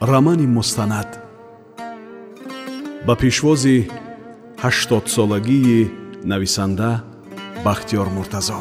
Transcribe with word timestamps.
рамани 0.00 0.46
мустанад 0.46 1.18
ба 3.06 3.14
пешвози 3.16 3.90
ҳаштодсолагии 4.62 5.90
нависанда 6.24 6.90
бахтиёр 7.64 8.08
муртазо. 8.16 8.60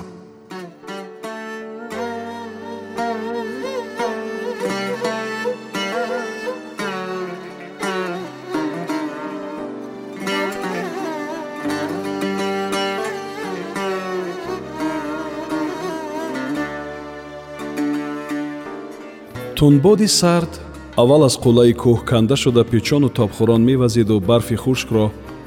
Тунбоди 19.55 20.07
сард 20.07 20.66
аввал 21.01 21.23
аз 21.23 21.35
қуллаи 21.43 21.73
кӯҳ 21.81 22.05
канда 22.09 22.35
шуда 22.35 22.63
печону 22.63 23.09
тобхӯрон 23.09 23.61
мевазиду 23.69 24.19
барфи 24.29 24.55
хушкро 24.63 25.05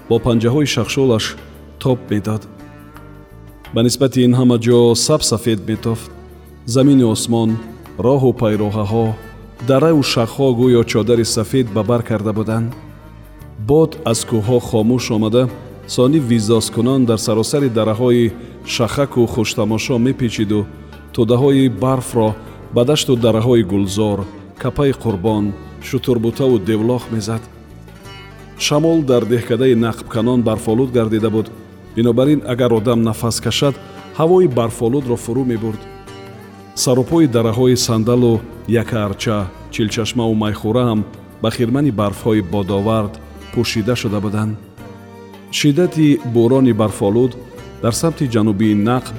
бо 0.08 0.16
панҷаҳои 0.26 0.66
шахшолаш 0.74 1.24
тоб 1.82 1.98
медод 2.10 2.42
ба 3.74 3.80
нисбати 3.82 4.18
ин 4.26 4.32
ҳама 4.38 4.56
ҷо 4.66 4.94
сабсафед 5.06 5.60
метофт. 5.70 6.10
Замини 6.74 7.04
осмон 7.14 7.50
роҳу 8.06 8.30
пайроҳаҳо 8.42 9.06
дараю 9.68 10.02
шахҳо 10.12 10.48
гӯё 10.60 10.82
чодари 10.92 11.24
сафед 11.36 11.66
ба 11.74 11.82
бар 11.90 12.02
карда 12.08 12.32
буданд. 12.38 12.68
Бод 13.68 13.90
аз 14.12 14.20
кӯҳҳо 14.30 14.58
хомӯш 14.68 15.04
омада 15.16 15.42
сони 15.94 16.18
визозкунон 16.30 17.00
дар 17.10 17.18
саросари 17.26 17.68
дараҳои 17.78 18.32
шахаку 18.74 19.22
хуштамошо 19.32 19.96
мепечиду. 20.06 20.60
Тӯдаҳои 21.14 21.68
барфро 21.82 22.28
ба 22.74 22.82
дашту 22.90 23.12
дараҳои 23.24 23.62
гулзор 23.72 24.18
капаи 24.62 24.92
қурбон 24.92 25.44
шутурбутаву 25.88 26.58
девлоҳ 26.58 27.02
мезад. 27.14 27.42
Шамол 28.58 28.98
дар 29.10 29.24
деҳкадаи 29.32 29.74
нақбканон 29.86 30.40
барфолуд 30.48 30.90
гардида 30.92 31.30
буд. 31.30 31.46
Бинобар 31.96 32.28
ин 32.34 32.42
агар 32.52 32.72
одам 32.72 33.02
нафас 33.02 33.40
кашад 33.40 33.74
ҳавои 34.18 34.48
барфолудро 34.58 35.16
фурӯ 35.24 35.44
мебурд. 35.52 35.80
Саропои 36.74 37.26
дараҳои 37.36 37.76
сандалу 37.86 38.40
якаарча 38.82 39.36
чилчашмаву 39.74 40.34
майхӯра 40.42 40.82
ҳам 40.88 41.00
ба 41.42 41.50
хирмани 41.56 41.92
барфҳои 42.00 42.42
бодовард 42.52 43.14
пӯшида 43.52 43.94
шуда 44.02 44.20
буданд. 44.24 44.52
Шиддати 45.58 46.08
бӯрони 46.34 46.72
барфолуд 46.80 47.32
дар 47.82 47.94
самти 48.00 48.24
ҷанубии 48.34 48.80
нақб 48.88 49.14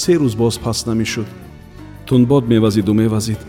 се 0.00 0.12
рӯз 0.20 0.34
боз 0.42 0.54
паст 0.64 0.86
намешуд. 0.86 1.28
Тунбод 2.06 2.44
мевазиду 2.52 2.94
мевазид 3.02 3.40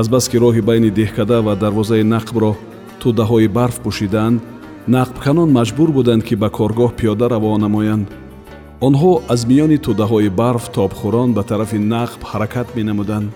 азбас 0.00 0.24
ки 0.30 0.36
роҳи 0.44 0.62
байни 0.68 0.90
деҳкада 1.00 1.38
ва 1.46 1.54
дарвозаи 1.62 2.04
нақбро 2.14 2.52
тӯдаҳои 3.00 3.48
барф 3.58 3.76
пӯшидаанд 3.84 4.38
нақбканон 4.96 5.50
маҷбур 5.58 5.90
буданд 5.98 6.22
ки 6.28 6.34
ба 6.42 6.48
коргоҳ 6.58 6.90
пиёда 6.98 7.26
раво 7.34 7.52
намоянд. 7.64 8.06
Онҳо 8.86 9.12
аз 9.34 9.40
миёни 9.50 9.78
тӯдаҳои 9.86 10.30
барф 10.40 10.64
тобхӯрон 10.76 11.30
ба 11.36 11.42
тарафи 11.50 11.78
нақб 11.94 12.20
ҳаракат 12.30 12.68
менамуданд. 12.76 13.28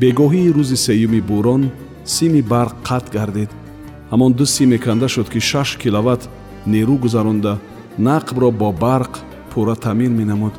Бегоҳии 0.00 0.52
рӯзи 0.56 0.78
сеюми 0.86 1.20
бӯрон 1.30 1.62
сими 2.14 2.42
барқ 2.52 2.74
қатъ 2.88 3.08
гардид. 3.16 3.50
Ҳамон 4.12 4.32
ду 4.38 4.44
симе 4.54 4.78
канда 4.84 5.08
шуд 5.14 5.28
ки 5.32 5.40
шаш 5.50 5.70
киловат 5.82 6.22
нерӯ 6.72 6.94
гузаронда 7.04 7.52
нақбро 8.08 8.48
бо 8.60 8.68
барқ 8.84 9.12
пурра 9.50 9.76
таъмин 9.84 10.12
менамуд. 10.20 10.54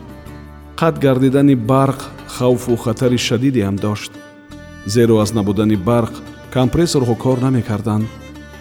Қатъ 0.80 1.00
гардидани 1.06 1.56
барқ 1.72 2.00
хавфу 2.36 2.76
хатари 2.84 3.18
шадиде 3.28 3.62
ҳам 3.68 3.78
дошт 3.86 4.12
зеро 4.90 5.16
аз 5.24 5.34
набудани 5.34 5.78
барқ 5.90 6.14
компрессорҳо 6.54 7.16
кор 7.24 7.38
намекарданд 7.46 8.06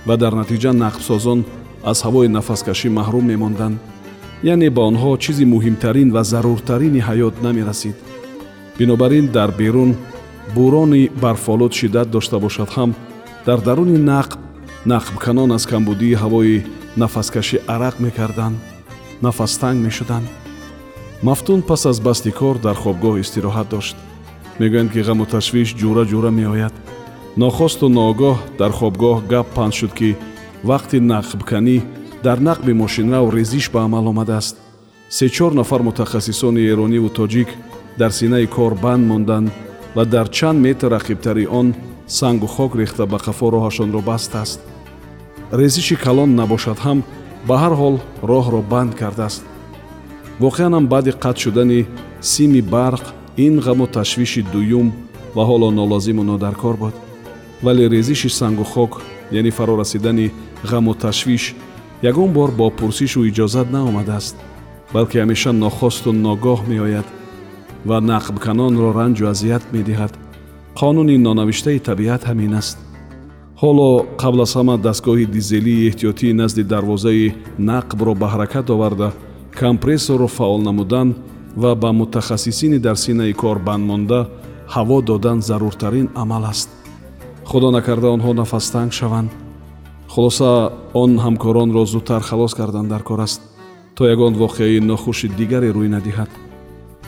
ва 0.06 0.14
дар 0.22 0.32
натиҷа 0.40 0.70
нақбсозон 0.84 1.40
аз 1.90 1.98
ҳавои 2.06 2.28
нафаскашӣ 2.36 2.88
маҳрум 2.98 3.24
мемонданд 3.32 3.76
яъне 4.52 4.68
ба 4.76 4.82
онҳо 4.90 5.10
чизи 5.24 5.44
муҳимтарин 5.54 6.08
ва 6.16 6.22
заруртарини 6.32 7.00
ҳаёт 7.08 7.34
намерасид. 7.46 7.96
Бинобар 8.78 9.12
ин 9.20 9.26
дар 9.36 9.50
берун 9.60 9.90
бӯрони 10.56 11.02
барфолуд 11.22 11.72
шиддат 11.78 12.08
дошта 12.10 12.36
бошад 12.44 12.68
ҳам 12.76 12.90
дар 13.46 13.58
даруни 13.66 13.98
нақб 14.12 14.38
нақбканон 14.92 15.50
аз 15.56 15.64
камбудии 15.72 16.18
ҳавои 16.22 16.64
нафаскашӣ 17.02 17.56
арақ 17.74 17.96
мекарданд 18.04 18.56
нафастанг 19.26 19.78
мешуданд. 19.86 20.26
Мафтун 21.22 21.60
пас 21.68 21.82
аз 21.90 21.98
басти 22.06 22.30
кор 22.40 22.56
дар 22.66 22.76
хобгоҳ 22.82 23.14
истироҳат 23.24 23.68
дошт 23.74 23.96
мегӯянд 24.58 24.92
ки 24.92 25.00
ғаму 25.08 25.24
ташвиш 25.26 25.68
ҷура 25.80 26.04
ҷура 26.10 26.30
меояд. 26.30 26.74
Нохосту 27.36 27.86
ноогоҳ 27.88 28.36
дар 28.58 28.72
хобгоҳ 28.78 29.16
гап 29.32 29.46
панд 29.56 29.74
шуд 29.78 29.92
ки 29.98 30.16
вақти 30.70 30.98
нақбканӣ 31.10 31.76
дар 32.26 32.38
нақби 32.48 32.72
мошинрав 32.82 33.34
резиш 33.36 33.70
ба 33.70 33.80
амал 33.86 34.06
омадааст. 34.12 34.56
Се-чор 35.16 35.52
нафар 35.52 35.82
мутахассисони 35.82 36.68
эрониву 36.72 37.08
тоҷик 37.08 37.48
дар 38.00 38.10
синаи 38.18 38.46
кор 38.46 38.74
банд 38.74 39.06
монданд 39.10 39.48
ва 39.96 40.04
дар 40.04 40.28
чанд 40.28 40.58
метр 40.66 40.88
рақибтари 40.96 41.46
он 41.46 41.74
сангу 42.06 42.46
хок 42.46 42.76
рехта 42.76 43.06
ба 43.06 43.18
қафо 43.18 43.46
роҳашонро 43.54 44.00
бастааст 44.02 44.60
резиши 45.52 45.96
калон 45.96 46.34
набошад 46.34 46.78
ҳам 46.78 46.98
ба 47.48 47.56
ҳар 47.62 47.74
ҳол 47.80 47.96
роҳро 48.22 48.60
банд 48.72 48.92
кардааст. 49.00 49.42
Воқеан 50.40 50.72
ҳам 50.74 50.86
баъди 50.92 51.10
қатъ 51.24 51.38
шудани 51.44 51.86
сими 52.20 52.60
барқ 52.60 53.04
ин 53.38 53.60
ғаму 53.60 53.86
ташвиши 53.86 54.42
дуюм 54.52 54.92
ва 55.34 55.42
ҳоло 55.48 55.70
нолозиму 55.70 56.22
нодаркор 56.24 56.76
буд 56.76 56.94
вале 57.62 57.88
резиши 57.88 58.28
сангу 58.28 58.64
хок 58.64 59.02
яъне 59.32 59.50
фарорасидани 59.50 60.32
ғаму 60.64 60.94
ташвиш 60.94 61.54
ягон 62.02 62.32
бор 62.32 62.50
бо 62.50 62.70
пурсишу 62.70 63.20
иҷозат 63.30 63.70
наомадааст 63.70 64.36
балки 64.92 65.18
ҳамеша 65.18 65.52
нохосту 65.52 66.12
ногоҳ 66.12 66.60
меояд 66.68 67.06
ва 67.88 67.98
нақбканонро 68.00 68.88
ранҷу 68.98 69.24
азият 69.32 69.64
медиҳад. 69.74 70.12
Қонуни 70.80 71.16
нонавиштаи 71.26 71.78
табиат 71.88 72.22
ҳамин 72.30 72.52
аст. 72.60 72.78
Ҳоло 73.62 73.88
қабл 74.22 74.40
аз 74.46 74.52
ҳама 74.58 74.74
дастгоҳи 74.86 75.26
дизелии 75.36 75.86
эҳтиётии 75.90 76.36
назди 76.40 76.62
дарвозаи 76.72 77.34
нақбро 77.70 78.12
ба 78.20 78.26
ҳаракат 78.32 78.66
оварда 78.74 79.08
компрессорро 79.60 80.28
фаъол 80.36 80.60
намудан 80.68 81.08
ва 81.56 81.74
ба 81.74 81.92
мутахассисини 81.92 82.78
дар 82.78 82.96
синаи 82.96 83.32
кор 83.32 83.58
бандмонда 83.58 84.28
ҳаво 84.74 85.02
додан 85.02 85.42
заруртарин 85.42 86.08
амал 86.14 86.44
аст. 86.44 86.68
Худо 87.44 87.70
накарда 87.70 88.08
онҳо 88.16 88.32
нафастанг 88.34 88.92
шаванд. 88.92 89.30
Хулоса 90.08 90.72
он 90.94 91.18
ҳамкоронро 91.18 91.84
зудтар 91.86 92.22
халос 92.22 92.54
кардан 92.54 92.88
дар 92.88 93.02
кор 93.02 93.20
аст 93.20 93.40
то 93.96 94.06
ягон 94.06 94.34
воқеаи 94.34 94.80
нохуши 94.80 95.28
дигаре 95.28 95.70
рӯй 95.72 95.88
надиҳад. 95.96 96.30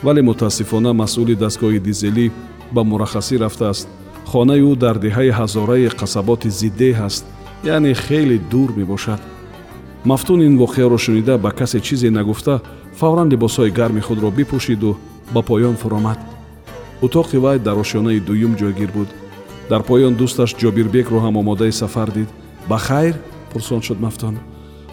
Вале 0.03 0.21
мутаассифона 0.21 0.93
масъули 0.93 1.35
дастгоҳи 1.35 1.79
дизелӣ 1.79 2.31
ба 2.75 2.81
мураххасӣ 2.83 3.35
рафтааст 3.37 3.87
хонаи 4.31 4.61
ӯ 4.71 4.75
дар 4.83 4.95
деҳаи 5.05 5.31
ҳазораи 5.39 5.89
қасаботи 5.99 6.49
зиддеҳ 6.59 6.97
аст 7.07 7.25
яъне 7.63 7.93
хеле 7.93 8.37
дур 8.51 8.69
мебошад 8.79 9.21
мафтун 10.03 10.41
ин 10.41 10.57
воқеаро 10.57 10.97
шунида 10.97 11.37
ба 11.37 11.51
касе 11.51 11.79
чизе 11.79 12.09
нагуфта 12.09 12.61
фавран 12.95 13.29
либосҳои 13.29 13.71
гарми 13.71 14.01
худро 14.01 14.31
бипӯшиду 14.31 14.97
ба 15.33 15.41
поён 15.41 15.75
фуромад. 15.75 16.17
Утоқи 17.01 17.37
вай 17.37 17.59
дар 17.59 17.77
ошёнаи 17.77 18.19
дуюм 18.19 18.55
ҷойгир 18.55 18.91
буд. 18.91 19.07
Дар 19.69 19.83
поён 19.83 20.15
дӯсташ 20.15 20.55
ҷобирбекро 20.55 21.19
ҳам 21.19 21.37
омодаи 21.37 21.71
сафар 21.71 22.11
дид. 22.11 22.29
Ба 22.69 22.77
хайр 22.77 23.15
пурсон 23.51 23.81
шуд 23.81 23.99
мафтун. 23.99 24.39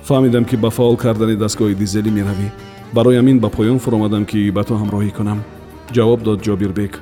Фаҳмидам 0.05 0.45
ки 0.45 0.57
ба 0.57 0.71
фаъол 0.71 0.97
кардани 0.97 1.37
дастгоҳи 1.37 1.75
дизелӣ 1.75 2.11
меравӣ. 2.11 2.49
Барои 2.93 3.19
ҳамин 3.19 3.39
ба 3.41 3.49
поён 3.49 3.79
фуромадам 3.79 4.25
ки 4.27 4.51
ба 4.51 4.63
ту 4.65 4.75
ҳамроҳӣ 4.75 5.11
кунам. 5.17 5.41
Ҷавоб 5.95 6.23
дод 6.23 6.43
ҷобирбек. 6.47 7.01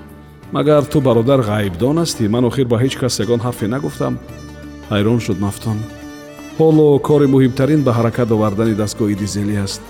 Магар 0.53 0.85
ту 0.85 1.01
бародар 1.01 1.41
ғайбдон 1.41 1.97
ҳастӣ 1.99 2.29
ман 2.29 2.45
охир 2.45 2.67
ба 2.69 2.77
ҳеҷ 2.83 2.95
кас 3.01 3.19
ягон 3.21 3.41
ҳарфе 3.47 3.67
нагуфтам 3.67 4.15
ҳайрон 4.91 5.19
шуд 5.21 5.39
мафтун 5.41 5.79
ҳоло 6.59 6.99
кори 7.09 7.27
муҳимтарин 7.35 7.81
ба 7.87 7.93
ҳаракат 7.99 8.29
овардани 8.37 8.75
дастгоҳи 8.83 9.17
дизелӣ 9.23 9.57
аст 9.67 9.83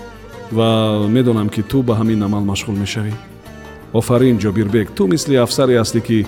ва 0.57 0.69
медонам 1.15 1.49
ки 1.55 1.61
ту 1.71 1.77
ба 1.87 1.93
ҳамин 1.99 2.19
амал 2.27 2.43
машғул 2.51 2.77
мешавӣ. 2.83 3.13
Офарин 3.99 4.37
ҷобирбек 4.43 4.87
ту 4.97 5.03
мисли 5.13 5.35
афсаре 5.45 5.75
ҳастӣ 5.81 5.99
ки 6.07 6.19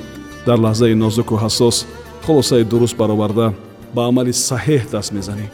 дар 0.47 0.57
лаҳзаи 0.65 0.95
нозуку 1.03 1.35
ҳассос 1.43 1.77
хулосаи 2.25 2.63
дуруст 2.71 2.95
бароварда 3.01 3.47
ба 3.95 4.01
амали 4.09 4.33
саҳеҳ 4.49 4.83
даст 4.93 5.11
мезанӣ. 5.17 5.47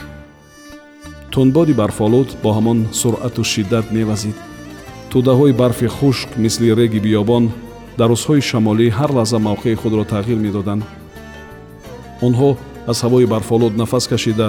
Тунбоди 1.32 1.74
барфолуд 1.82 2.30
бо 2.44 2.50
ҳамон 2.58 2.80
суръату 3.00 3.44
шиддат 3.44 3.86
мевазид. 3.96 4.38
Тӯдаҳои 5.12 5.54
барфи 5.62 5.88
хушк 5.98 6.30
мисли 6.44 6.68
реги 6.80 7.00
биёбон 7.06 7.44
дар 7.98 8.10
рӯзҳои 8.14 8.42
шамолӣ 8.50 8.88
ҳар 8.98 9.12
лаҳза 9.18 9.38
мавқеи 9.48 9.80
худро 9.82 10.04
тағйир 10.14 10.40
медоданд. 10.46 10.84
Онҳо 12.28 12.50
аз 12.92 12.98
ҳавои 13.04 13.26
барфолуд 13.34 13.74
нафас 13.82 14.08
кашида 14.08 14.48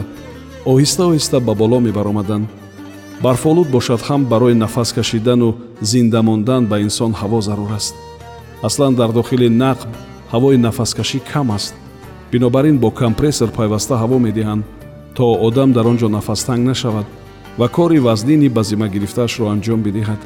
оҳиста 0.72 1.02
оҳиста 1.10 1.38
ба 1.46 1.54
боло 1.54 1.78
мебаромаданд 1.80 2.46
барфолуд 3.24 3.68
бошад 3.76 4.00
ҳам 4.08 4.22
барои 4.32 4.54
нафас 4.54 4.92
кашидану 4.92 5.48
зинда 5.90 6.20
мондан 6.28 6.62
ба 6.70 6.76
инсон 6.86 7.12
ҳаво 7.20 7.40
зарур 7.48 7.72
аст. 7.78 7.94
Аслан 8.68 8.94
дар 9.00 9.10
дохили 9.18 9.48
нақб 9.64 9.90
ҳавои 10.32 10.56
нафаскашӣ 10.66 11.18
кам 11.32 11.50
аст. 11.58 11.74
Бинобар 12.32 12.64
ин 12.70 12.78
бо 12.78 12.90
компрессор 13.02 13.48
пайваста 13.58 13.94
ҳаво 14.02 14.18
медиҳанд 14.26 14.64
то 15.16 15.24
одам 15.46 15.70
дар 15.72 15.86
он 15.90 15.96
ҷо 16.00 16.08
нафастанг 16.18 16.62
нашавад 16.70 17.06
ва 17.58 17.68
кори 17.68 17.98
вазнини 17.98 18.48
ба 18.56 18.62
зимма 18.68 18.88
гирифтаашро 18.94 19.44
анҷом 19.54 19.80
бидиҳад. 19.86 20.20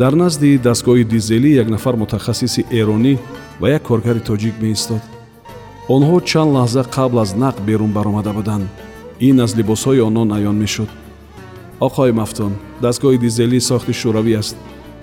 Дар 0.00 0.12
назди 0.22 0.58
дастгоҳи 0.68 1.04
дизелӣ 1.12 1.50
як 1.62 1.68
нафар 1.74 1.94
мутахассиси 2.02 2.62
эронӣ 2.80 3.14
ва 3.60 3.66
як 3.76 3.82
коргари 3.88 4.20
тоҷик 4.30 4.54
меистод. 4.62 5.02
Онҳо 5.94 6.16
чанд 6.30 6.50
лаҳза 6.56 6.82
қабл 6.96 7.16
аз 7.24 7.30
нақ 7.42 7.56
берун 7.68 7.92
баромада 7.98 8.32
буданд 8.38 8.68
ин 9.28 9.36
аз 9.44 9.52
либосҳои 9.58 10.04
онҳон 10.08 10.30
аён 10.38 10.56
мешуд. 10.62 10.90
Оқои 11.86 12.12
мафтун 12.20 12.52
дастгоҳи 12.84 13.18
дизелӣ 13.24 13.58
сохти 13.60 13.92
шӯравӣ 14.00 14.34
аст. 14.42 14.56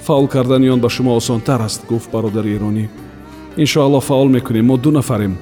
Фаъол 0.05 0.27
кардани 0.33 0.69
он 0.73 0.79
ба 0.81 0.89
шумо 0.95 1.11
осонтар 1.15 1.61
аст 1.67 1.81
гуфт 1.89 2.09
бародари 2.13 2.55
эронӣ 2.57 2.85
иншоалло 3.63 3.99
фаъол 3.99 4.29
мекунем 4.29 4.65
мо 4.65 4.77
ду 4.77 4.91
нафарем 4.91 5.37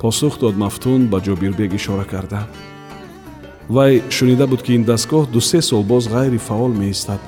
посух 0.00 0.38
дод 0.40 0.56
мафтун 0.56 1.00
ба 1.06 1.18
ҷобирбег 1.20 1.74
ишора 1.74 2.04
карда. 2.04 2.40
Вай 3.68 4.02
шунида 4.10 4.46
буд 4.46 4.62
ки 4.62 4.72
ин 4.74 4.84
дастгоҳ 4.84 5.24
дусе 5.32 5.60
сол 5.62 5.82
боз 5.82 6.04
ғайрифаъол 6.08 6.72
меистад. 6.82 7.20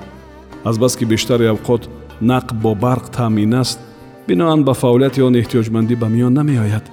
Азбаски 0.64 1.04
бештари 1.04 1.46
авқот 1.54 1.82
нақб 2.22 2.54
бо 2.64 2.74
барқ 2.74 3.10
таъмин 3.16 3.54
аст 3.54 3.78
биноан 4.26 4.64
ба 4.64 4.74
фаъолияти 4.74 5.20
он 5.22 5.34
эҳтиёҷмандӣ 5.34 5.94
ба 5.96 6.08
миён 6.08 6.32
намеояд. 6.32 6.84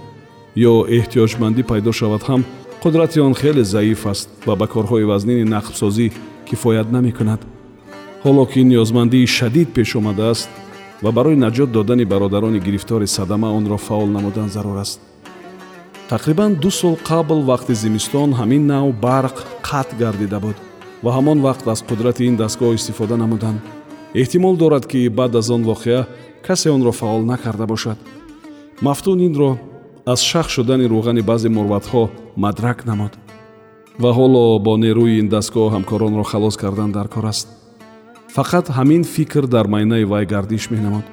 Ё 0.55 0.73
эҳтиёҷмандӣ 0.97 1.63
пайдо 1.63 1.91
шавад 1.91 2.23
ҳам 2.29 2.41
қудрати 2.81 3.19
он 3.19 3.35
хеле 3.35 3.63
заиф 3.63 4.05
аст 4.07 4.29
ва 4.45 4.55
ба 4.55 4.67
корҳои 4.67 5.03
вазнини 5.03 5.45
нақбсозӣ 5.45 6.11
кифоят 6.49 6.91
намекунад. 6.91 7.41
Ҳоло 8.25 8.45
ки 8.51 8.59
ниёзмандии 8.71 9.27
шадид 9.27 9.69
пеш 9.73 9.95
омадааст 9.95 10.49
ва 11.03 11.11
барои 11.11 11.35
наҷот 11.35 11.69
додани 11.71 12.05
бародарони 12.05 12.59
гирифтори 12.59 13.07
садама 13.07 13.49
онро 13.57 13.77
фаъол 13.77 14.07
намудан 14.07 14.49
зарур 14.49 14.77
аст. 14.77 14.99
Тақрибан 16.09 16.51
ду 16.55 16.71
сол 16.71 16.95
қабл 17.09 17.39
вақти 17.51 17.73
зимистон 17.73 18.29
ҳамин 18.33 18.63
нав 18.65 18.85
барқ 19.07 19.35
қатъ 19.69 19.97
гардида 19.99 20.39
буд 20.39 20.57
ва 21.03 21.11
ҳамон 21.17 21.39
вақт 21.47 21.67
аз 21.73 21.83
қудрати 21.89 22.21
ин 22.29 22.35
дастгоҳ 22.35 22.73
истифода 22.75 23.17
намуданд. 23.17 23.59
Эҳтимол 24.15 24.55
дорад 24.57 24.85
ки 24.91 25.09
баъд 25.09 25.35
аз 25.35 25.49
он 25.49 25.63
воқеа 25.63 26.05
касе 26.47 26.69
онро 26.71 26.91
фаъол 26.91 27.21
накарда 27.31 27.65
бошад. 27.65 27.97
Мафтун 28.81 29.19
инро 29.19 29.57
аз 30.05 30.21
шах 30.21 30.49
шудани 30.49 30.85
рӯғани 30.93 31.21
баъзе 31.21 31.49
мурватҳо 31.49 32.09
мадрак 32.43 32.85
намуд. 32.85 33.13
Ва 34.01 34.11
ҳоло 34.17 34.59
бо 34.65 34.73
нерӯи 34.83 35.19
ин 35.21 35.27
дастгоҳ 35.35 35.67
ҳамкоронро 35.75 36.23
халос 36.31 36.55
кардан 36.57 36.91
дар 36.91 37.07
кор 37.07 37.25
аст. 37.33 37.47
Фақат 38.35 38.65
ҳамин 38.77 39.03
фикр 39.03 39.45
дар 39.47 39.65
майнаи 39.67 40.05
вай 40.11 40.25
гардиш 40.25 40.69
менамуд. 40.73 41.05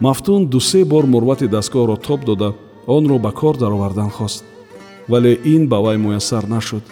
Мафтун 0.00 0.46
дусе 0.46 0.84
бор 0.84 1.04
мурвати 1.06 1.46
дастгоҳро 1.48 1.96
тоб 2.06 2.20
дода 2.24 2.50
онро 2.86 3.18
ба 3.18 3.32
кор 3.32 3.56
даровардан 3.56 4.10
хост. 4.10 4.44
Вале 5.08 5.32
ин 5.54 5.68
ба 5.68 5.78
вай 5.84 5.96
муяссар 5.96 6.44
нашуд. 6.54 6.84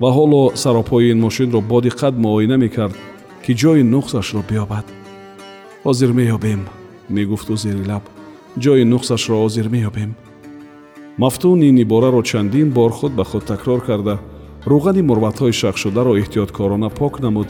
Ва 0.00 0.10
ҳоло 0.16 0.42
саропои 0.62 1.10
ин 1.12 1.18
мошинро 1.20 1.60
бодиққат 1.72 2.14
муоина 2.24 2.56
мекард 2.64 2.96
ки 3.44 3.52
ҷои 3.60 3.82
нуқсашро 3.94 4.42
биёбад. 4.50 4.86
Ҳозир 5.84 6.10
меёбем 6.18 6.62
мегуфту 7.08 7.56
зери 7.56 7.84
лаб 7.90 8.04
ҷои 8.62 8.84
нуқсашро 8.92 9.36
ҳозир 9.44 9.66
меёбем 9.76 10.10
мафтун 11.18 11.62
ин 11.62 11.78
ибораро 11.78 12.22
чандин 12.22 12.70
бор 12.70 12.92
худ 12.92 13.12
ба 13.12 13.24
худ 13.24 13.44
такрор 13.44 13.80
карда. 13.80 14.18
Рӯғани 14.66 15.02
мурватҳои 15.02 15.52
шахшударо 15.52 16.18
эҳтиёткорона 16.20 16.90
пок 16.90 17.20
намуд 17.20 17.48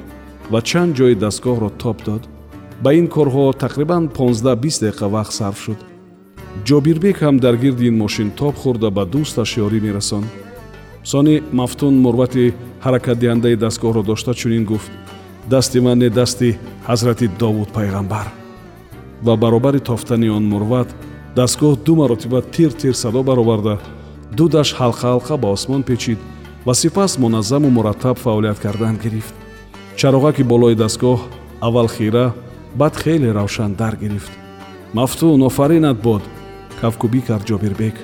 ва 0.50 0.61
чанд 0.62 0.96
ҷои 0.96 1.14
дастгоҳро 1.14 1.70
тоб 1.82 1.96
дод. 2.05 2.22
Ба 2.82 2.90
ин 2.94 3.06
корҳо 3.08 3.52
тақрибан 3.64 4.02
15-20 4.08 4.82
дақиқа 4.84 5.06
вақт 5.16 5.32
сарф 5.38 5.58
шуд. 5.64 5.78
Ҷобирбек 6.66 7.16
ҳам 7.25 7.37
дар 7.44 7.56
гирди 7.56 7.87
ин 7.88 7.96
мошин 8.02 8.31
тоб 8.31 8.55
хӯрда 8.62 8.90
ба 8.90 9.05
дӯсташ 9.12 9.50
ёрӣ 9.64 9.81
мерасонд 9.87 10.28
сони 11.10 11.43
мафтун 11.52 11.94
мурвати 12.05 12.55
ҳаракатдиҳандаи 12.84 13.56
дастгоҳро 13.64 14.02
дошта 14.02 14.34
чунин 14.34 14.64
гуфт. 14.64 14.90
Дасти 15.52 15.78
ман 15.81 15.99
не 15.99 16.10
дасти 16.10 16.58
ҳазрати 16.88 17.26
довуд 17.38 17.69
пайғамбар 17.76 18.26
ва 19.25 19.37
баробари 19.37 19.78
тофтани 19.78 20.28
он 20.28 20.44
мурват 20.52 20.88
дастгоҳ 21.36 21.75
ду 21.84 21.96
маротиба 21.96 22.40
тир 22.42 22.72
тир 22.72 22.94
садо 22.94 23.22
бароварда. 23.22 23.78
Дудаш 24.36 24.69
ҳалқа 24.81 25.06
ҳалқа 25.14 25.34
ба 25.42 25.48
осмон 25.56 25.82
печид 25.82 26.19
ва 26.66 26.75
сипас 26.75 27.19
муназзаму 27.19 27.70
мураттаб 27.70 28.16
фаъолият 28.19 28.58
кардан 28.58 28.96
гирифт. 29.02 29.34
Чароғаки 29.96 30.42
болои 30.42 30.75
дастгоҳ 30.75 31.19
аввал 31.60 31.88
хира 31.88 32.34
баъд 32.81 32.94
хеле 32.96 33.32
равшан 33.34 33.75
дар 33.75 33.96
гирифт. 33.96 34.32
Мафтун 34.92 35.42
офаринат 35.42 35.98
бод 36.02 36.22
кавкубӣ 36.81 37.20
кард 37.28 37.44
ҷобирбек. 37.50 37.96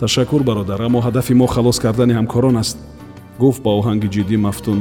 Ташаккур 0.00 0.42
бародар 0.42 0.80
аммо 0.82 1.00
ҳадафи 1.06 1.34
мо 1.34 1.46
халос 1.46 1.78
кардани 1.84 2.14
ҳамкорон 2.18 2.56
аст. 2.56 2.78
Гуфт 3.38 3.62
ба 3.62 3.70
оҳанги 3.78 4.08
ҷиддӣ 4.14 4.36
мафтун 4.36 4.80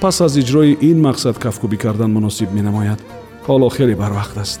пас 0.00 0.20
аз 0.20 0.36
иҷрои 0.42 0.78
ин 0.90 0.98
мақсад 1.08 1.36
кафкубӣ 1.44 1.76
кардан 1.84 2.10
муносиб 2.16 2.48
менамояд. 2.58 3.00
Ҳоло 3.46 3.68
хеле 3.76 3.94
барвақт 4.02 4.36
аст 4.44 4.60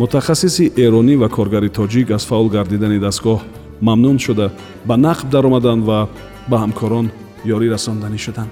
мутахассиси 0.00 0.72
эронӣ 0.84 1.14
ва 1.16 1.28
коргари 1.28 1.70
тоҷик 1.78 2.10
аз 2.16 2.24
фаъол 2.28 2.48
гардидани 2.56 2.98
дастгоҳ 3.06 3.40
мамнун 3.88 4.18
шуда 4.18 4.46
ба 4.88 4.94
нақб 5.06 5.26
даромаданд 5.34 5.82
ва 5.88 6.08
ба 6.50 6.56
ҳамкорон 6.62 7.06
ёрӣ 7.54 7.66
расонданӣ 7.74 8.18
шуданд. 8.26 8.50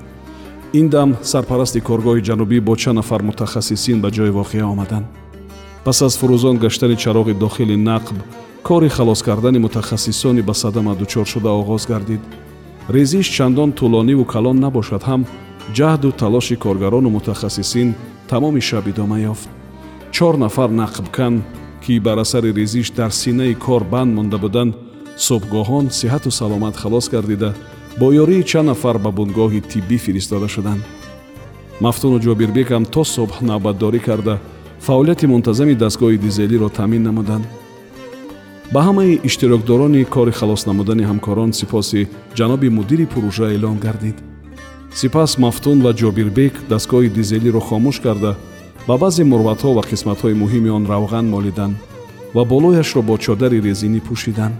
Ин 0.80 0.86
дам 0.94 1.10
сарпарасти 1.32 1.80
коргоҳи 1.88 2.26
ҷанубӣ 2.28 2.58
бо 2.68 2.74
чанд 2.82 2.96
нафар 3.00 3.22
мутахассисин 3.28 3.98
ба 4.04 4.08
ҷои 4.16 4.32
воқеа 4.40 4.64
омаданд. 4.74 5.06
Пас 5.84 5.98
аз 6.06 6.14
фурӯзон 6.20 6.56
гаштани 6.64 6.96
чароғи 7.02 7.34
дохили 7.44 7.76
нақб 7.90 8.16
кори 8.68 8.88
халос 8.96 9.20
кардани 9.22 9.58
мутахассисони 9.58 10.42
ба 10.48 10.54
садама 10.62 10.94
дучор 11.00 11.26
шуда 11.32 11.50
оғоз 11.60 11.82
гардид. 11.92 12.22
Резиш 12.94 13.26
чандон 13.36 13.70
тӯлониву 13.78 14.24
калон 14.34 14.56
набошад 14.64 15.02
ҳам 15.08 15.22
ҷаҳду 15.76 16.08
талоши 16.20 16.56
коргарону 16.64 17.08
мутахассисин 17.16 17.88
тамоми 18.30 18.60
шаб 18.60 18.84
идома 18.92 19.18
ёфт 19.32 19.48
чор 20.10 20.34
нафар 20.36 20.70
нақбкан 20.70 21.42
ки 21.82 22.00
бар 22.00 22.18
асари 22.18 22.52
резиш 22.52 22.90
дар 22.90 23.10
синаи 23.10 23.54
кор 23.54 23.84
банд 23.84 24.14
монда 24.14 24.38
буданд 24.38 24.74
субҳгоҳон 25.16 25.90
сиҳату 25.98 26.30
саломат 26.30 26.76
халос 26.76 27.06
гардида 27.14 27.54
бо 28.00 28.06
ёрии 28.22 28.42
чанд 28.50 28.68
нафар 28.68 28.96
ба 28.98 29.10
бунгоҳи 29.18 29.60
тиббӣ 29.70 29.96
фиристода 30.04 30.48
шуданд. 30.48 30.82
Мафтуну 31.80 32.18
ҷобирбекам 32.26 32.84
то 32.94 33.02
субҳ 33.14 33.34
навбатдорӣ 33.50 34.00
карда 34.08 34.34
фаъолияти 34.86 35.26
мунтазами 35.26 35.74
дастгоҳи 35.82 36.18
дизелиро 36.26 36.68
таъмин 36.78 37.02
намуданд. 37.08 37.44
Ба 38.72 38.80
ҳамаи 38.88 39.20
иштирокдорони 39.28 40.04
кори 40.14 40.32
халос 40.38 40.62
намудани 40.66 41.04
ҳамкорон 41.10 41.50
сипоси 41.58 42.08
ҷаноби 42.38 42.68
мудири 42.78 43.06
пурӯжа 43.12 43.46
эълон 43.54 43.78
гардид. 43.84 44.16
Сипас 44.98 45.30
мафтун 45.44 45.78
ва 45.84 45.92
ҷобирбек 46.00 46.54
дастгоҳи 46.72 47.08
дизелиро 47.18 47.60
хомӯш 47.68 47.96
карда 48.06 48.32
ба 48.88 48.96
баъзе 49.02 49.24
мурватҳо 49.24 49.70
ва 49.76 49.82
қисматҳои 49.90 50.38
муҳими 50.42 50.70
он 50.78 50.84
равған 50.92 51.26
молиданд 51.34 51.76
ва 52.34 52.42
болояшро 52.52 53.02
бо 53.08 53.14
чодари 53.24 53.58
резинӣ 53.68 54.00
пӯшиданд 54.08 54.54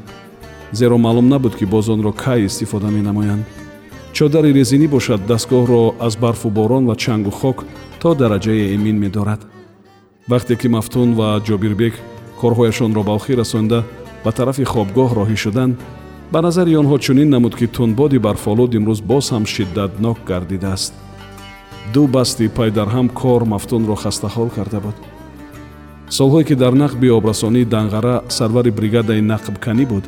зеро 0.78 0.96
маълум 0.98 1.28
набуд 1.28 1.54
ки 1.58 1.64
боз 1.64 1.88
онро 1.88 2.12
кай 2.12 2.44
истифода 2.44 2.88
менамоянд. 2.96 3.44
Чодари 4.12 4.52
резинӣ 4.52 4.88
бошад 4.88 5.20
дастгоҳро 5.30 5.94
аз 6.06 6.14
барфу 6.16 6.48
борон 6.50 6.84
ва 6.86 6.96
чангу 6.96 7.30
хок 7.30 7.64
то 8.00 8.14
дараҷаи 8.14 8.74
эмин 8.74 8.96
медорад. 9.04 9.40
Вақте 10.30 10.54
ки 10.60 10.68
мафтун 10.68 11.08
ва 11.18 11.28
ҷобирбек 11.46 11.94
корҳояшонро 12.40 13.02
ба 13.04 13.12
охир 13.18 13.38
расонда 13.38 13.78
ба 14.24 14.30
тарафи 14.32 14.64
хобгоҳ 14.72 15.10
роҳӣ 15.18 15.36
шуданд 15.44 15.74
ба 16.32 16.38
назари 16.46 16.76
онҳо 16.80 16.96
чунин 17.04 17.28
намуд 17.34 17.54
ки 17.58 17.66
тунбоди 17.66 18.18
барфолуд 18.26 18.70
имрӯз 18.78 19.00
боз 19.10 19.24
ҳам 19.32 19.44
шиддатнок 19.54 20.18
гардидааст 20.30 20.92
ду 21.94 22.06
басти 22.06 22.48
пайдарҳам 22.48 23.08
кор 23.08 23.44
мафтунро 23.44 23.94
хастаҳол 23.94 24.48
карда 24.56 24.80
буд. 24.80 24.96
Солҳое 26.10 26.44
ки 26.44 26.54
дар 26.54 26.72
нақби 26.72 27.08
обрасонии 27.18 27.64
данғара 27.74 28.14
сарвари 28.28 28.70
бригадаи 28.70 29.20
нақбканӣ 29.32 29.84
буд 29.92 30.04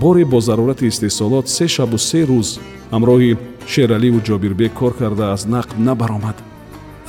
боре 0.00 0.24
бо 0.24 0.40
зарурати 0.40 0.86
истеҳсолот 0.86 1.46
се 1.48 1.66
шабу 1.68 1.98
се 1.98 2.20
рӯз 2.30 2.48
ҳамроҳи 2.92 3.36
шераливу 3.66 4.20
ҷобирбек 4.28 4.72
кор 4.80 4.92
карда 5.00 5.32
аз 5.34 5.42
нақб 5.54 5.76
набаромад. 5.78 6.36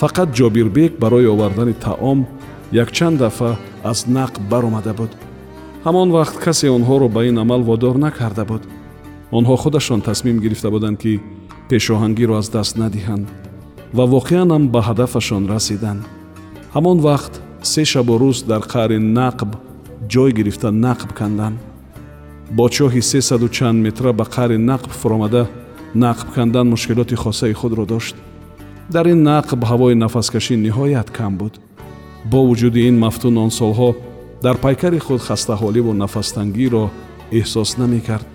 Фақат 0.02 0.30
ҷобирбек 0.38 0.92
барои 1.00 1.28
овардани 1.34 1.74
таом 1.74 2.20
якчанд 2.72 3.18
дафъа 3.18 3.52
аз 3.84 4.00
нақб 4.18 4.40
баромада 4.52 4.94
буд. 4.94 5.12
Ҳамон 5.86 6.10
вақт 6.18 6.36
касе 6.46 6.68
онҳоро 6.78 7.08
ба 7.16 7.22
ин 7.30 7.38
амал 7.38 7.62
водор 7.62 7.96
накарда 7.96 8.46
буд. 8.46 8.64
Онҳо 9.32 9.56
худашон 9.56 10.02
тасмим 10.02 10.38
гирифта 10.40 10.70
буданд 10.72 10.98
ки 11.04 11.22
пешоҳангиро 11.70 12.34
аз 12.42 12.48
даст 12.50 12.78
надиҳанд 12.78 13.28
ва 13.98 14.06
воқеан 14.16 14.50
ам 14.56 14.64
ба 14.74 14.82
ҳадафашон 14.88 15.44
расиданд 15.54 16.02
ҳамон 16.76 16.98
вақт 17.08 17.34
се 17.72 17.84
шабу 17.92 18.14
рӯз 18.22 18.38
дар 18.52 18.62
қаъри 18.74 19.00
нақб 19.20 19.50
ҷой 20.14 20.32
гирифта 20.38 20.70
нақб 20.86 21.10
канданд 21.20 21.58
бо 22.58 22.66
чоҳи 22.76 23.02
сесаду 23.02 23.48
чанд 23.58 23.78
метра 23.86 24.14
ба 24.14 24.26
қаъри 24.36 24.58
нақб 24.70 24.92
фуромада 25.02 25.44
нақб 25.96 26.28
кандан 26.36 26.70
мушкилоти 26.70 27.16
хосаи 27.16 27.54
худро 27.54 27.86
дошт. 27.86 28.16
Дар 28.90 29.06
ин 29.08 29.24
нақб 29.24 29.60
ҳавои 29.70 29.96
нафаскашӣ 29.96 30.56
ниҳоят 30.56 31.10
кам 31.12 31.38
буд. 31.38 31.54
Бо 32.32 32.40
вуҷуди 32.48 32.88
ин 32.90 33.00
мафтун 33.00 33.38
он 33.38 33.52
солҳо 33.52 33.96
дар 34.44 34.58
пайкари 34.58 35.00
худ 35.00 35.22
хастаҳоливу 35.22 35.94
нафастангиро 35.94 36.90
эҳсос 37.32 37.78
намекард. 37.78 38.28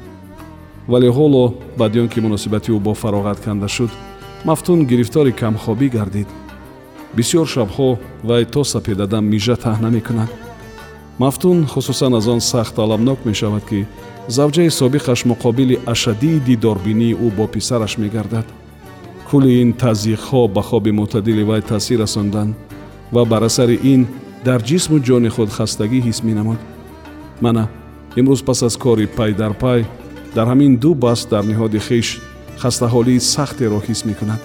Вале 0.88 1.08
ҳоло 1.08 1.54
баъди 1.78 2.00
он 2.00 2.08
ки 2.08 2.20
муносибати 2.20 2.70
ӯ 2.72 2.78
бо 2.78 2.92
фароғат 3.02 3.38
канда 3.44 3.68
шуд 3.68 3.90
мафтун 4.45 4.87
гирифтори 4.87 5.33
камхобӣ 5.33 5.88
гардид. 5.88 6.28
Бисьёр 7.16 7.47
шабҳо 7.47 7.99
вай 8.23 8.45
то 8.45 8.64
сапедадам 8.64 9.25
мижа 9.25 9.57
таҳна 9.57 9.90
мекунад 9.90 10.31
мафтун 11.19 11.66
хусусан 11.66 12.14
аз 12.14 12.26
он 12.26 12.40
сахт 12.40 12.78
аламнок 12.78 13.19
мешавад 13.25 13.64
ки 13.69 13.87
завҷаи 14.28 14.71
собиқаш 14.81 15.21
муқобили 15.31 15.81
ашадии 15.87 16.40
дидорбинии 16.49 17.14
ӯ 17.14 17.28
бо 17.37 17.47
писараш 17.47 17.99
мегардад. 17.99 18.47
Кулли 19.31 19.61
ин 19.62 19.73
тазиқҳо 19.73 20.49
ба 20.55 20.62
хоби 20.62 20.90
мӯътадили 20.90 21.43
вай 21.43 21.62
таъсир 21.62 21.99
расонданд 22.00 22.55
ва 23.12 23.25
бар 23.25 23.43
асари 23.43 23.78
ин 23.83 24.07
дар 24.45 24.61
ҷисму 24.62 24.99
ҷони 25.07 25.28
худ 25.28 25.50
хастагӣ 25.57 26.00
ҳис 26.07 26.19
менамуд 26.28 26.61
мана 27.40 27.69
имрӯз 28.16 28.43
пас 28.45 28.62
аз 28.62 28.76
кори 28.76 29.07
пай 29.07 29.33
дар 29.33 29.52
пай 29.62 29.81
дар 30.35 30.47
ҳамин 30.52 30.78
ду 30.83 30.95
баст 30.95 31.31
дар 31.31 31.45
ниҳоди 31.45 31.81
хиш 31.88 32.09
хастаҳолии 32.62 33.20
сахтеро 33.34 33.78
ҳис 33.86 34.00
мекунад. 34.08 34.40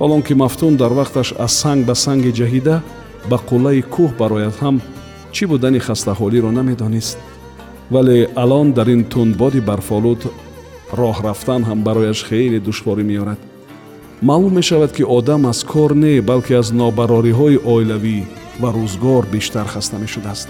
Ҳолон 0.00 0.22
ки 0.26 0.34
мафтун 0.42 0.76
дар 0.82 0.92
вақташ 1.00 1.28
аз 1.44 1.52
санг 1.62 1.80
ба 1.88 1.94
санге 2.04 2.32
ҷаҳида 2.38 2.76
ба 3.30 3.36
қуллаи 3.48 3.80
кӯҳ 3.94 4.10
барояд 4.20 4.54
ҳам 4.62 4.76
чӣ 5.34 5.44
будани 5.52 5.80
хастаҳолиро 5.86 6.50
намедонист. 6.58 7.18
Вале 7.94 8.18
алон 8.42 8.66
дар 8.78 8.88
ин 8.94 9.02
тундбоди 9.12 9.60
барфолуд 9.68 10.20
роҳ 11.00 11.16
рафтан 11.28 11.62
ҳам 11.68 11.78
барояш 11.86 12.20
хеле 12.28 12.58
душворӣ 12.66 13.04
меорад. 13.10 13.40
Маълум 14.28 14.52
мешавад 14.58 14.92
ки 14.96 15.02
одам 15.16 15.46
аз 15.46 15.60
кор 15.72 15.90
не 16.04 16.20
балки 16.20 16.52
аз 16.60 16.68
нобарориҳои 16.80 17.62
оилавӣ 17.72 18.18
ва 18.60 18.68
рӯзгор 18.76 19.24
бештар 19.34 19.66
хаста 19.74 19.96
мешудааст. 19.98 20.48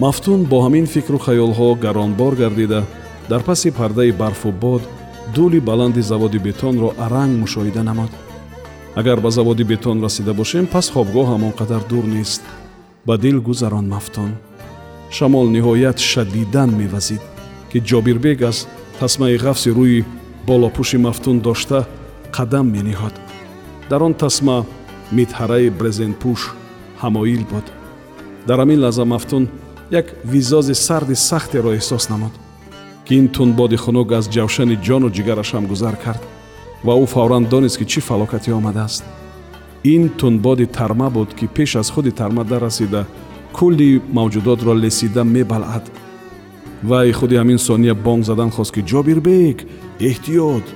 Мафтун 0.00 0.40
бо 0.50 0.58
ҳамин 0.64 0.86
фикру 0.94 1.18
хаёлҳо 1.26 1.68
гаронбор 1.84 2.32
гардида 2.42 2.80
дар 3.30 3.42
паси 3.48 3.70
пардаи 3.70 4.12
барфу 4.12 4.50
бод 4.64 4.82
дӯли 5.34 5.60
баланди 5.60 6.02
заводи 6.10 6.38
бетонро 6.38 6.88
аранг 7.04 7.32
мушоҳида 7.42 7.82
намуд. 7.82 8.12
Агар 9.00 9.18
ба 9.20 9.30
заводи 9.30 9.64
бетон 9.64 10.02
расида 10.02 10.32
бошем 10.34 10.66
пас 10.66 10.86
хобгоҳ 10.94 11.26
ҳамон 11.32 11.52
қадар 11.60 11.82
дур 11.90 12.04
нест. 12.04 12.42
Ба 13.06 13.14
дил 13.18 13.40
гузарон 13.48 13.86
мафтун. 13.94 14.30
Шамол 15.16 15.46
ниҳоят 15.56 15.98
шадидан 16.10 16.70
мевазид 16.80 17.22
ки 17.70 17.78
ҷобирбек 17.88 18.42
аз 18.50 18.58
тасмаи 19.00 19.36
ғафси 19.44 19.70
рӯи 19.78 20.04
болопӯши 20.48 20.98
мафтун 21.06 21.36
дошта 21.46 21.78
қадам 22.36 22.66
мениҳод. 22.76 23.14
Дар 23.90 24.00
он 24.02 24.14
тасма 24.14 24.56
митҳараи 25.18 25.70
брезентпӯш 25.78 26.40
ҳамоил 27.02 27.42
буд. 27.52 27.66
Дар 28.48 28.58
ҳамин 28.62 28.78
лаҳза 28.84 29.04
мафтун 29.04 29.44
як 30.00 30.06
визози 30.32 30.74
сарди 30.86 31.14
сахтеро 31.14 31.70
эҳсос 31.78 32.04
намуд 32.12 32.34
ки 33.04 33.14
ин 33.20 33.28
тунбоди 33.28 33.76
хунук 33.76 34.12
аз 34.18 34.24
ҷавшани 34.34 34.76
ҷону 34.86 35.08
ҷигараш 35.16 35.50
ҳам 35.54 35.64
гузар 35.72 35.96
кард 36.04 36.22
ва 36.86 36.94
ӯ 37.02 37.06
фавран 37.14 37.44
донист 37.52 37.76
ки 37.78 37.84
чӣ 37.92 38.00
фалокатӣ 38.08 38.50
омадааст. 38.60 39.04
Ин 39.94 40.02
тунбоди 40.18 40.66
тарма 40.66 41.08
буд 41.10 41.30
ки 41.38 41.46
пеш 41.56 41.70
аз 41.80 41.88
худи 41.90 42.10
тарма 42.20 42.44
даррасида 42.44 43.02
кулли 43.56 44.00
мавҷудотро 44.18 44.72
лесида 44.82 45.22
мебалъад 45.24 45.84
вай 46.82 47.12
худи 47.12 47.34
ҳамин 47.40 47.58
сония 47.58 47.94
бонг 47.94 48.24
задан 48.24 48.50
хост 48.50 48.72
ки 48.74 48.82
ҷобирбек 48.90 49.58
эҳтиёт! 50.10 50.66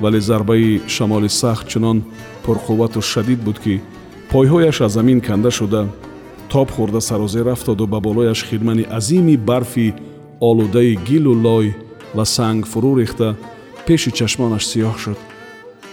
Вале 0.00 0.20
зарбаи 0.20 0.82
шамоли 0.86 1.28
сахт 1.28 1.68
чунон 1.68 1.98
пурқуввату 2.44 3.00
шадид 3.02 3.40
буд 3.46 3.58
ки 3.64 3.80
пойҳояш 4.30 4.80
аз 4.86 4.92
замин 4.92 5.20
канда 5.20 5.50
шуда 5.50 5.88
тоб 6.48 6.68
хӯрда 6.70 7.00
сарозер 7.00 7.46
афтоду 7.48 7.86
ба 7.86 8.00
болояш 8.00 8.44
хидмани 8.44 8.84
азими 8.98 9.36
барфи 9.36 9.94
олудаи 10.40 10.98
гилу 11.08 11.34
лой 11.34 11.76
ва 12.14 12.24
санг 12.24 12.66
фурӯ 12.66 12.92
рехта 13.00 13.36
пеши 13.86 14.10
чашмонаш 14.10 14.64
сиёҳ 14.66 14.96
шуд. 14.98 15.18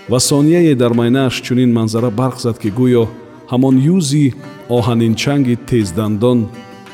Ва 0.10 0.20
сонияе 0.20 0.76
дар 0.76 0.94
майнааш 0.94 1.42
чунин 1.42 1.72
манзара 1.74 2.10
барқ 2.10 2.38
зад 2.40 2.58
ки 2.60 2.70
гӯё 2.80 3.08
ҳамон 3.52 3.76
юзи 3.96 4.34
оҳанинчанги 4.78 5.56
тездандон 5.70 6.40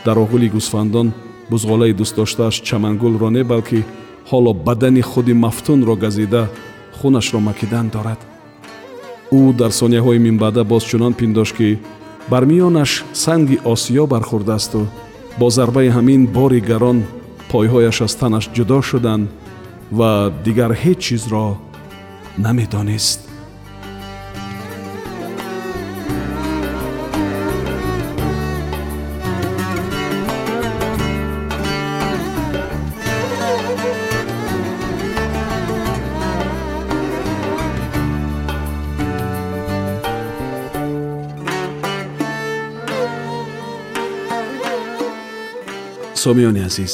дар 0.06 0.18
оғӯли 0.24 0.48
гӯсфандон 0.56 1.08
бузғолаи 1.52 1.94
дӯстдоштааш 2.00 2.56
чамангулро 2.68 3.30
не 3.30 3.44
балки 3.44 3.86
ҳоло 4.30 4.54
бадани 4.54 5.02
худи 5.02 5.34
мафтунро 5.34 5.96
газида 5.96 6.44
хунашро 6.98 7.40
макидан 7.40 7.88
дорад. 7.96 8.20
Ӯ 9.32 9.54
дар 9.60 9.72
сонияҳои 9.80 10.20
минбаъда 10.28 10.64
боз 10.64 10.84
чунон 10.90 11.14
пиндошт 11.14 11.56
ки 11.58 11.80
бар 12.32 12.44
миёнаш 12.46 12.92
санги 13.14 13.58
осиё 13.74 14.04
бархӯрдаасту 14.14 14.82
бо 15.40 15.50
зарбаи 15.50 15.90
ҳамин 15.98 16.22
бори 16.28 16.60
гарон 16.60 17.00
пойҳояш 17.52 17.98
аз 18.06 18.14
танаш 18.20 18.46
ҷудо 18.56 18.78
шуданд 18.90 19.26
ва 19.98 20.12
дигар 20.46 20.72
ҳеҷ 20.82 21.00
чизро 21.06 21.48
намедонист. 22.46 23.20
Сомиёни 46.24 46.62
азиз 46.70 46.94